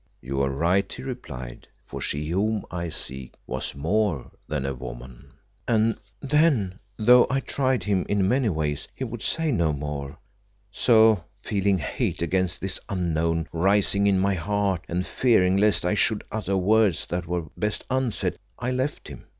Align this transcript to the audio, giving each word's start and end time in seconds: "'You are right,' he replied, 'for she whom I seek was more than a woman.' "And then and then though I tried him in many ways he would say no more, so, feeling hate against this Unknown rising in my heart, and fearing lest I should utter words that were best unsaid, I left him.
"'You 0.19 0.41
are 0.41 0.49
right,' 0.49 0.91
he 0.91 1.03
replied, 1.03 1.67
'for 1.85 2.01
she 2.01 2.27
whom 2.29 2.65
I 2.71 2.89
seek 2.89 3.35
was 3.45 3.75
more 3.75 4.31
than 4.47 4.65
a 4.65 4.73
woman.' 4.73 5.31
"And 5.67 5.95
then 6.19 6.21
and 6.21 6.31
then 6.31 6.79
though 6.97 7.27
I 7.29 7.39
tried 7.41 7.83
him 7.83 8.07
in 8.09 8.27
many 8.27 8.49
ways 8.49 8.87
he 8.95 9.03
would 9.03 9.21
say 9.21 9.51
no 9.51 9.73
more, 9.73 10.17
so, 10.71 11.25
feeling 11.37 11.77
hate 11.77 12.23
against 12.23 12.61
this 12.61 12.79
Unknown 12.89 13.47
rising 13.53 14.07
in 14.07 14.17
my 14.17 14.33
heart, 14.33 14.85
and 14.89 15.05
fearing 15.05 15.55
lest 15.55 15.85
I 15.85 15.93
should 15.93 16.23
utter 16.31 16.57
words 16.57 17.05
that 17.05 17.27
were 17.27 17.51
best 17.55 17.85
unsaid, 17.91 18.39
I 18.57 18.71
left 18.71 19.07
him. 19.07 19.25